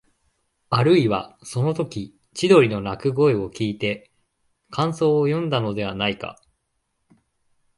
[0.71, 4.09] あるいは、そのとき千鳥の鳴く声をきいて
[4.71, 6.41] 感想をよんだのではないか、